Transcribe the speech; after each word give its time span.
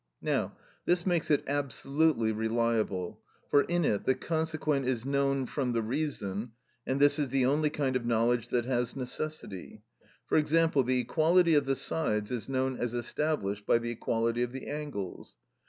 Now 0.23 0.53
this 0.85 1.05
makes 1.05 1.29
it 1.29 1.43
absolutely 1.45 2.31
reliable, 2.31 3.21
for 3.51 3.61
in 3.61 3.85
it 3.85 4.03
the 4.05 4.15
consequent 4.15 4.87
is 4.87 5.05
known 5.05 5.45
from 5.45 5.73
the 5.73 5.83
reason, 5.83 6.53
and 6.87 6.99
this 6.99 7.19
is 7.19 7.29
the 7.29 7.45
only 7.45 7.69
kind 7.69 7.95
of 7.95 8.03
knowledge 8.03 8.47
that 8.47 8.65
has 8.65 8.95
necessity; 8.95 9.83
for 10.25 10.39
example, 10.39 10.81
the 10.81 11.01
equality 11.01 11.53
of 11.53 11.65
the 11.65 11.75
sides 11.75 12.31
is 12.31 12.49
known 12.49 12.77
as 12.79 12.95
established 12.95 13.67
by 13.67 13.77
the 13.77 13.91
equality 13.91 14.41
of 14.41 14.51
the 14.51 14.65
angles. 14.69 15.35